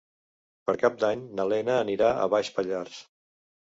Per 0.69 0.75
Cap 0.83 0.95
d'Any 1.03 1.21
na 1.41 1.45
Lena 1.51 1.77
anirà 1.81 2.09
a 2.15 2.27
Baix 2.37 2.51
Pallars. 2.57 3.03